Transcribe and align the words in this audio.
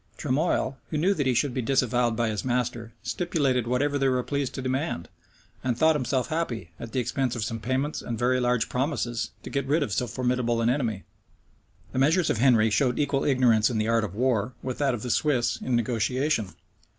Tremoille, 0.17 0.79
who 0.89 0.97
knew 0.97 1.13
that 1.13 1.27
he 1.27 1.35
should 1.35 1.53
be 1.53 1.61
disavowed 1.61 2.15
by 2.15 2.29
his 2.29 2.43
master, 2.43 2.91
stipulated 3.03 3.67
whatever 3.67 3.99
they 3.99 4.07
were 4.07 4.23
pleased 4.23 4.55
to 4.55 4.61
demand; 4.63 5.09
and 5.63 5.77
thought 5.77 5.95
himself 5.95 6.29
happy, 6.29 6.71
at 6.79 6.91
the 6.91 6.99
expense 6.99 7.35
of 7.35 7.43
some 7.43 7.59
payments 7.59 8.01
and 8.01 8.17
very 8.17 8.39
large 8.39 8.67
promises, 8.67 9.29
to 9.43 9.51
get 9.51 9.67
rid 9.67 9.83
of 9.83 9.93
so 9.93 10.07
formidable 10.07 10.59
an 10.59 10.71
enemy.[*] 10.71 11.03
The 11.91 11.99
measures 11.99 12.31
of 12.31 12.39
Henry 12.39 12.71
showed 12.71 12.97
equal 12.97 13.25
ignorance 13.25 13.69
in 13.69 13.77
the 13.77 13.89
art 13.89 14.03
of 14.03 14.15
war 14.15 14.53
with 14.63 14.79
that 14.79 14.95
of 14.95 15.03
the 15.03 15.11
Swiss 15.11 15.61
in 15.61 15.75
negotiation. 15.75 16.55